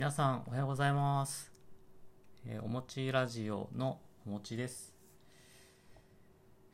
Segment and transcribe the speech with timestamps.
[0.00, 1.52] 皆さんおはようございます、
[2.46, 4.94] えーおもちラジオのおもちです、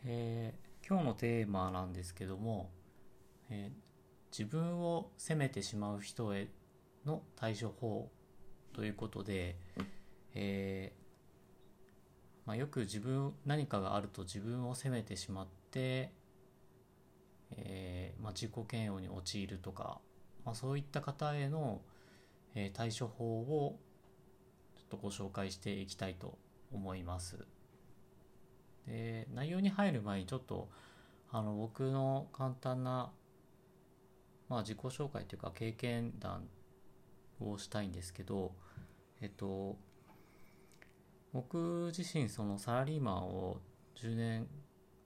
[0.04, 2.70] えー今日のテーマなんですけども、
[3.50, 3.76] えー
[4.30, 6.46] 自分を責めてしまう人へ
[7.04, 8.12] の対処法
[8.72, 9.56] ということで、
[10.36, 11.00] えー
[12.46, 16.12] まあ、よく自分何かがあると自分を責めてしまって、
[17.56, 19.98] えーまあ、自己嫌悪に陥るとか、
[20.44, 21.80] まあ、そういった方への、
[22.56, 23.78] えー対処法を
[24.76, 26.38] ちょっとご紹介していきたいと
[26.72, 27.46] 思います。
[28.86, 30.68] で内容に入る前にちょっと
[31.30, 33.12] あの僕の簡単な、
[34.48, 36.48] まあ、自己紹介というか経験談
[37.40, 38.54] をしたいんですけど、
[39.20, 39.76] えっと、
[41.32, 43.60] 僕自身そのサラリーマンを
[43.96, 44.48] 10年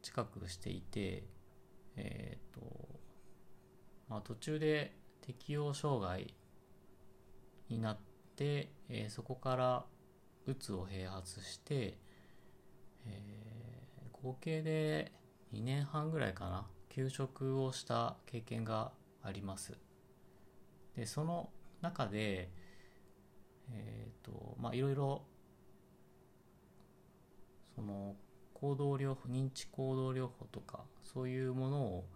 [0.02, 1.24] 近くしていて、
[1.96, 2.60] えっと
[4.09, 6.34] まあ、途中で適応障害
[7.70, 7.98] になっ
[8.37, 9.85] て、えーそこから
[10.46, 11.99] うつを併発して、
[13.07, 13.40] えー
[14.23, 15.12] 合計で
[15.54, 19.79] 2年半ぐらいかな休職をした経験があります。
[20.95, 22.51] でその中で
[23.73, 25.23] えっ、とまあいろいろ
[27.74, 28.16] その
[28.52, 32.09] 行動療法認知行動療法とかそういうものを、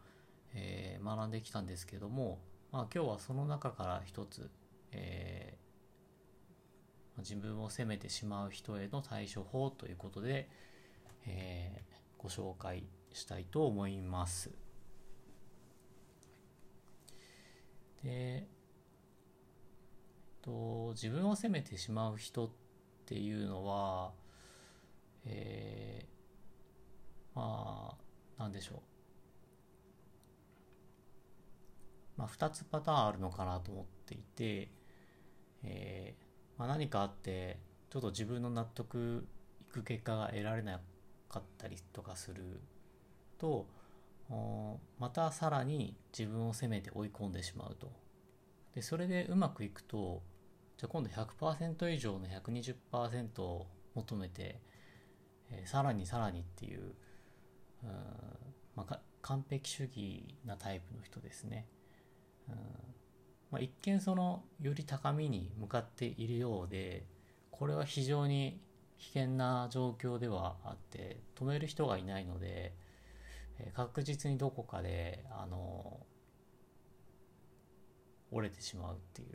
[0.52, 2.40] えー学んできたんですけども、
[2.72, 4.50] まあ、今日はその中から一つ、
[4.94, 5.64] えー
[7.16, 10.48] 自分を責めてしまう人への対処法ということで、
[11.26, 14.50] えーご紹介したいと思います。
[18.02, 18.48] で、
[20.40, 22.50] と、自分を責めてしまう人っ
[23.06, 24.12] ていうのは、
[25.24, 27.96] えーま
[28.38, 28.78] あ、なんでしょう。
[32.16, 34.70] まあ、2つパターンあるのかなと思っていて、
[35.64, 36.24] えー
[36.58, 37.58] まあ、何かあって
[37.90, 39.26] ちょっと自分の納得
[39.68, 40.80] いく結果が得られな
[41.28, 42.60] かったりとかする
[43.38, 43.66] と
[44.98, 47.92] またさらに自分を責めて追い込んでしまうと
[48.74, 50.22] でそれでうまくいくと
[50.78, 54.60] じゃあ今度100%以上の120%を求めて、
[55.50, 57.86] えーさらにさらにっていうう、
[58.74, 61.66] まあ、完璧主義なタイプの人ですね。
[62.48, 62.93] うん
[63.54, 67.06] まあ、一見そのより高みに向かっているようで
[67.52, 68.60] これは非常に
[68.98, 72.74] 危険な状況ではあって止める人がいないので、
[73.60, 76.00] え確実にどこかであの
[78.32, 79.28] 折れてしまうっていう、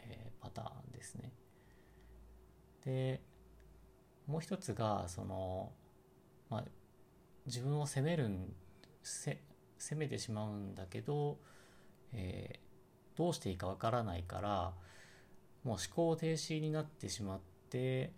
[0.00, 1.32] えーパターンですね。
[2.84, 3.20] で
[4.28, 5.72] もう一つがその、
[6.48, 6.64] まあ、
[7.46, 8.54] 自分を責めるん
[9.02, 9.40] 責
[9.96, 11.38] めてしまうんだけど、
[12.12, 12.67] えー
[13.18, 14.72] どうしていいかわからないから
[15.64, 18.12] もう思考停止になってしまって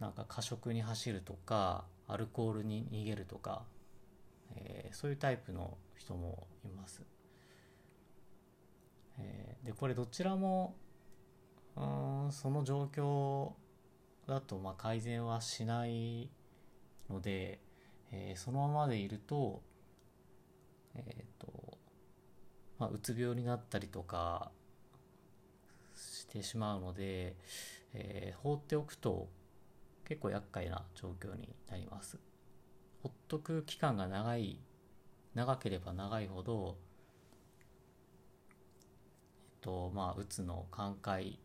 [0.00, 3.62] なんか過食に走るとかアルコールに逃げるとか、
[4.56, 7.02] えーそういうタイプの人もいます。
[9.18, 10.76] えーでこれどちらも
[11.76, 11.80] う
[12.28, 13.52] んその状況
[14.26, 16.28] だとまあ改善はしない
[17.08, 17.60] ので、
[18.10, 19.62] えーそのままでいると,、
[20.96, 21.78] えーと
[22.78, 24.50] まあ、うつ病になったりとか
[25.94, 27.36] してしまうので、
[27.94, 29.28] えー放っておくと
[30.04, 32.18] 結構厄介な状況になります。
[33.02, 34.60] ほっとく期間が長い
[35.34, 36.76] 長ければ長いほど、
[37.60, 37.62] え
[39.56, 41.38] っとまあ、うつの寛解、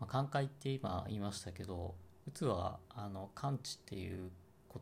[0.00, 1.94] まあ、寛解って今言いましたけど
[2.26, 4.30] うつはあの完治っていう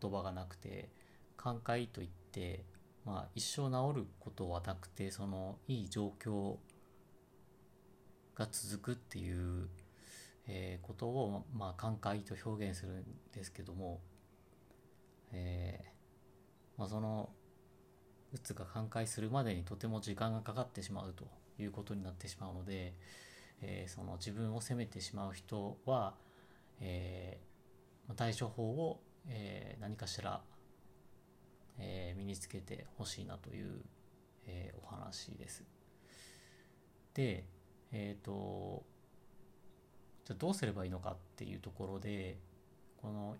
[0.01, 0.91] 言葉がなくて
[1.37, 2.65] 寛解といって、
[3.05, 6.57] まあ、一生治ることはなくてそのいい状況
[8.35, 9.69] が続くっていう、
[10.47, 14.01] えーことを、まあ、寛解と表現するんですけども、
[15.33, 17.31] えーまあ、その
[18.33, 21.27] うつが寛解するまでにとても時間がかかってしまうと
[21.59, 22.95] いうことになってしまうので、
[23.61, 26.15] えーその自分を責めてしまう人は、
[26.81, 30.41] えー対処法を、えー何かしら、
[31.79, 33.83] えー身につけてほしいなという、
[34.47, 35.65] えーお話です。
[37.15, 37.45] で、
[37.93, 38.85] えっ、と、
[40.25, 42.39] じゃどうすればいいのかっていうところで、
[43.01, 43.37] この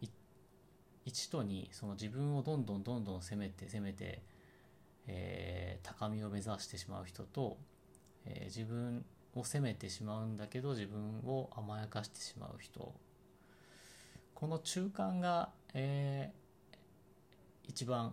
[1.07, 4.23] 1と2、その自分をどんどんどんどん責めて責めて、
[5.07, 7.59] えー高みを目指してしまう人と、
[8.25, 12.95] えー自分を責めてしまうんだけど自分を甘やかしてしまう人
[14.35, 16.42] この中間が、えー
[17.75, 18.13] 一番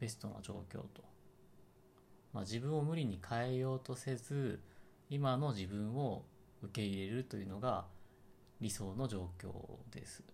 [0.00, 1.04] ベストな状況と、
[2.32, 4.60] まあ、自分を無理に変えようとせず
[5.10, 6.24] 今の自分を
[6.62, 7.84] 受け入れるというのが
[8.62, 9.52] 理想の状況
[9.94, 10.24] です。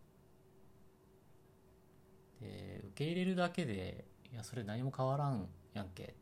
[2.41, 6.15] で受け入れるだけでいやそれ何も変わらんやんけって。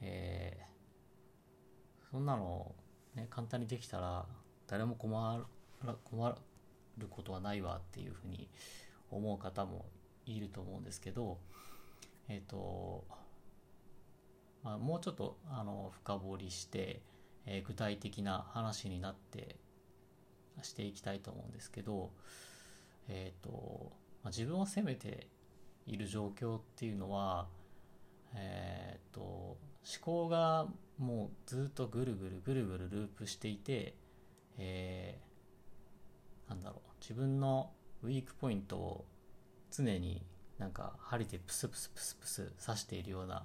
[0.00, 2.74] えー、そんなの、
[3.14, 4.24] ね、簡単にできたら
[4.66, 5.44] 誰も困
[5.84, 6.38] る困
[6.98, 8.48] ることはないわっていうふうに
[9.10, 9.86] 思う方も
[10.26, 11.38] いると思うんですけど
[12.28, 13.04] えっ、ー、と、
[14.62, 17.02] まあ、もうちょっとあの深掘りして、
[17.46, 19.56] えー、具体的な話になって
[20.62, 22.10] していきたいと思うんですけど
[23.08, 23.92] えっ、ー、と、
[24.22, 25.28] まあ、自分を責めて
[25.86, 27.46] いる状況っていうのは
[28.34, 29.58] えっ、と思
[30.00, 30.66] 考が
[30.98, 33.94] もうずっとぐるぐるぐるぐるループしていて、
[34.58, 37.70] えー、なんだろう自分の
[38.02, 39.04] ウィークポイントを
[39.76, 40.22] 常に
[40.58, 43.44] なんか針でプスプスプスプス刺しているような、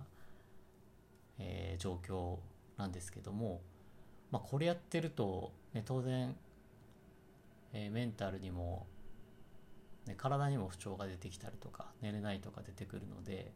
[1.39, 2.37] えー、状況
[2.77, 3.61] なんですけども、
[4.31, 6.35] まあ、これやってると、ね、当然、
[7.73, 8.87] えー、メンタルにも、
[10.07, 13.51] ね、体にも不調が出てきたりとか寝れないとか出てくるので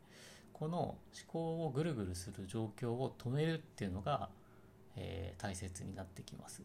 [0.52, 0.98] この思
[1.28, 4.30] 考をぐるぐるする状況を止めるっていうのが、
[4.96, 6.64] えー、大切になってきます。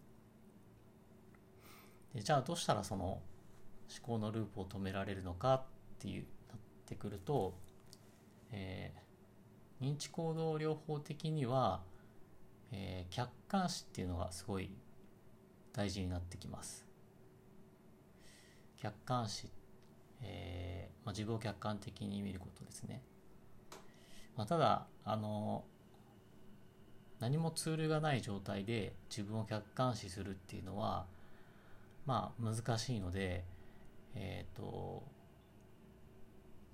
[2.14, 3.22] でじゃあどうしたらその思
[4.02, 5.62] 考のループを止められるのかっ
[6.00, 7.58] っていうなってくると、
[8.52, 11.82] えー、認知行動療法的には、
[12.72, 14.70] えー、客観視っていうのがすごい
[15.74, 16.86] 大事になってきます。
[18.80, 19.50] 客観視、
[20.22, 23.02] えーまあ、自分を客観的に見ることですね。
[24.34, 25.64] まあ、ただあの
[27.18, 31.04] 何もツールがない状態で自分を客観視するっていうのは
[32.06, 33.44] まあ難しいので
[34.14, 35.19] えっ、ー、と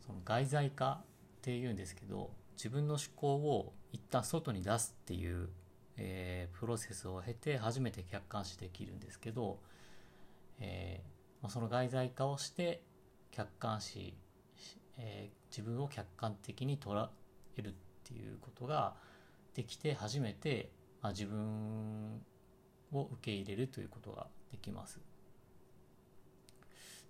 [0.06, 1.04] その外在化っ
[1.42, 5.48] ていうんですけど自分の思考を一旦外に出すっていう、
[5.96, 9.58] えー、プロセスを経て初めて客観視できるんですけど、
[10.60, 12.82] えーまあ、その外在化をして
[13.30, 14.14] 客観視、
[14.98, 17.08] えー、自分を客観的に捉
[17.56, 17.72] 得るっ
[18.04, 18.94] ていうことが
[19.54, 20.70] できて初めて、
[21.02, 22.22] まあ、自分
[22.92, 25.00] を受け入れるということができます。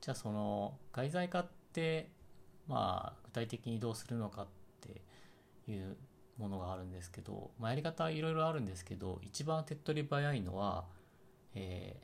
[0.00, 2.10] じゃあその外在化って
[2.68, 4.46] まあ具体的にどうするのかっ
[4.80, 5.02] て
[5.70, 5.96] いう
[6.38, 10.84] ものがあるんですけど、まあ、やり方はいろいろあるんですけど一番手っ取り早いのは、
[11.54, 11.96] え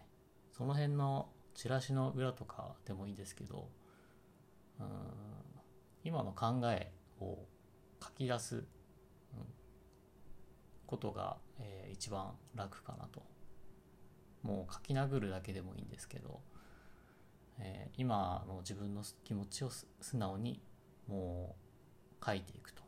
[0.52, 3.68] ー、その辺のチラシの裏とかでもいいんですけど
[4.80, 4.86] うん
[6.04, 7.38] 今の考えを
[8.02, 8.64] 書き出す、うん、
[10.86, 13.22] ことが、えー、一番楽かなと。
[14.42, 16.40] もう書き殴るだけでもいいんですけど、
[17.62, 20.60] えー、今の自分の気持ちを素直に
[21.08, 21.56] も
[22.20, 22.82] う書いていくと。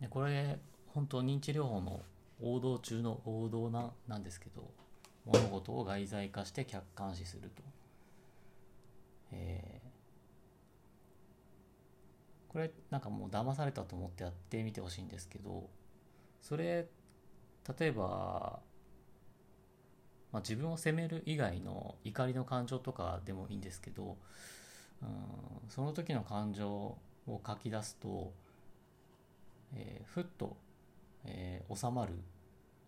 [0.00, 0.58] でこれ
[0.88, 2.02] 本当認知療法の
[2.40, 4.70] 王道中の王道ななんですけど
[5.24, 7.62] 物事を外在化して客観視すると、
[9.32, 9.92] えー
[12.52, 15.70] これなんかもう騙されたと思ってやってみてほしいんですけど
[16.42, 16.86] それ
[17.78, 18.58] 例えば、
[20.32, 24.16] まあ、自分を責める以外の怒りの感情とかでもいいんですけど、
[25.02, 25.08] うん、
[25.68, 26.98] その時の感情を
[27.46, 28.32] 書き出すと、
[29.74, 30.56] えー、ふっと、
[31.24, 32.14] えー、収まる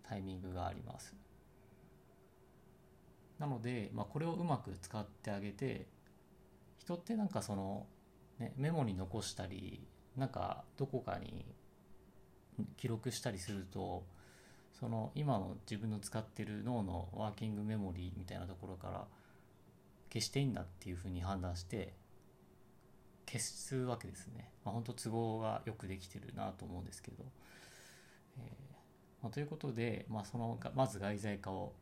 [0.09, 1.15] タイミングがあります。
[3.39, 5.87] なので、まあ、これをうまく使ってあげて
[6.79, 7.87] 人ってなんかその
[8.39, 11.45] ね、メモに残したりなんかどこかに
[12.77, 14.05] 記録したりすると
[14.79, 19.05] その今の自分の使ってる脳のワーキングメモリーみたいなところから
[20.13, 21.95] 消していいんだっていうふうに判断して
[23.27, 24.51] 消すわけですね。
[24.65, 27.25] まあ、本当都合がよくできてるなと思うんですけど。
[28.39, 28.75] えー
[29.25, 31.73] まあ、ということで、まあ、そのまず外在化を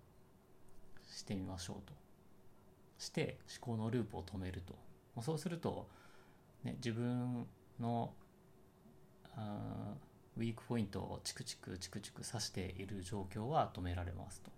[1.09, 1.93] してみましょうと。
[2.99, 4.75] して思考のループを止めると。
[5.17, 5.89] まあ、そうすると
[6.63, 7.49] ね、自分
[7.81, 8.15] の
[9.35, 9.95] あ
[10.37, 14.51] ウィークポイントをチクチクチクチク刺している状況は止められますと。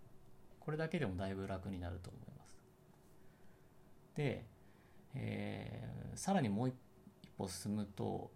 [0.60, 2.54] これだけでもだいぶ楽になると思います。
[4.14, 4.46] で、
[5.14, 6.74] えー、さらにもう一
[7.36, 8.30] 歩進むと、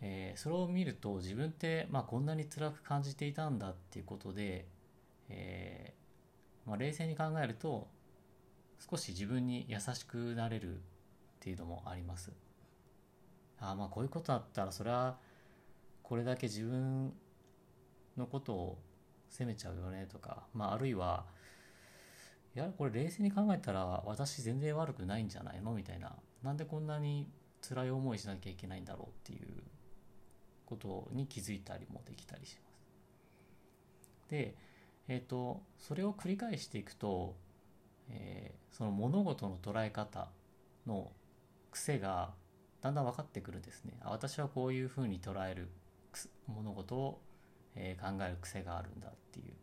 [0.00, 4.66] えー、それを見ると自分って、まあ、こんなに辛く感じていたんだっていうことで、
[5.28, 7.88] えーまあ、冷静に考えると
[8.90, 10.78] 少し自分に優しくなれるっ
[11.40, 12.32] ていうのもあります。
[13.60, 15.16] あまあこういうことあったらそれは
[16.04, 17.12] これだけ自分
[18.16, 18.78] のことを
[19.28, 21.24] 責めちゃうよねとか、まあ、あるいは
[22.54, 26.12] いやこれ冷静に考えたら私全然悪くないんじゃないのみたいな。
[26.44, 27.28] なんでこんなに
[27.66, 29.48] 辛い思いしなきゃいけないんだろうっていう
[30.66, 34.30] ことに気づいたりもできたりします。
[34.30, 34.54] で、
[35.08, 37.34] えーと、それを繰り返していくと、
[38.10, 40.28] えー、その物事の捉え方
[40.86, 41.10] の
[41.70, 42.34] 癖が
[42.82, 43.98] だんだん分かってくるんですね。
[44.02, 45.70] あ私はこういうふうに捉える。
[46.46, 47.20] 物事を、
[47.74, 49.54] えー、考える癖があるんだっていう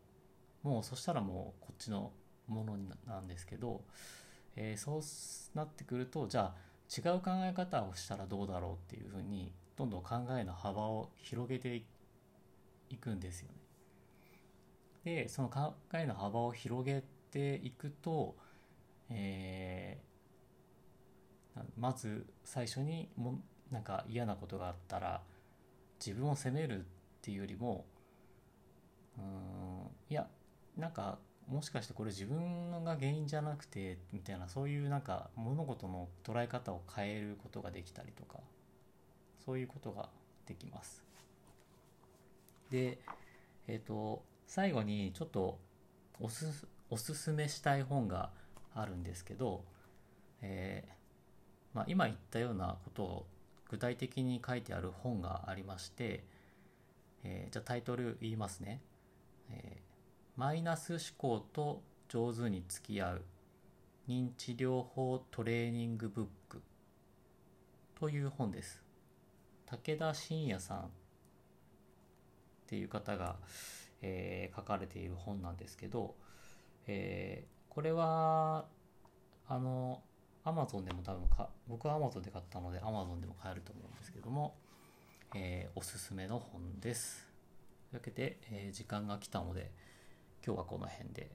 [0.63, 2.11] もうそしたらもうこっちの
[2.47, 2.77] もの
[3.07, 3.81] なんですけど、
[4.55, 11.83] えー、そうなってくるとじゃあ違う考え方をしたらどうだろうっていうふうにどんどん考えの幅を広げて
[12.89, 13.55] いくんですよね。
[15.03, 18.35] でその考えの幅を広げていくと、
[19.09, 23.39] えー、まず最初にも
[23.71, 25.21] なんか嫌なことがあったら
[26.03, 26.83] 自分を責めるっ
[27.21, 27.85] ていうよりも
[29.17, 29.23] うん
[30.09, 30.27] いや
[30.77, 38.39] なんかもしかしてこれ自分が原因じゃなくてみたいなそういうなんか物事の捉え方を変えることができたりとか
[39.45, 40.09] そういうことが
[40.47, 41.03] できます。
[42.69, 42.99] で、
[43.67, 45.59] えっ、ー、と最後にちょっと
[46.19, 48.29] おすおすすめしたい本が
[48.73, 49.63] あるんですけど、
[50.41, 51.01] えー
[51.73, 53.25] まあ、今言ったようなことを
[53.71, 56.25] 具体的に書いてある本がありまして、
[57.23, 58.81] えー、じゃあタイトル言いますね、
[59.49, 59.79] えー、
[60.35, 63.21] マイナス思考と上手に付き合う
[64.09, 66.61] 認知療法トレーニングブック。
[67.97, 68.83] という本です。
[69.67, 70.77] 武田信也さん。
[70.79, 70.81] っ
[72.67, 73.37] ていう方が、
[74.01, 76.15] えー、書かれている本なんですけど、
[76.87, 78.65] えー、これは
[79.47, 80.01] あの
[80.43, 84.55] アマゾンでも多分か僕はアマゾンで買ったのでアマゾンでも買えると思うんですけども、
[85.35, 87.27] えー、おすすめの本です。
[87.91, 89.71] というわけで、えー、時間が来たので
[90.45, 91.31] 今日はこの辺で、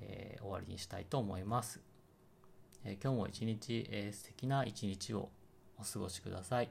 [0.00, 1.80] えー、終わりにしたいと思います、
[2.84, 5.30] え今日も一日、え素敵な一日を
[5.78, 6.70] お過ごしください。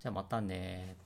[0.00, 0.96] じゃあまたね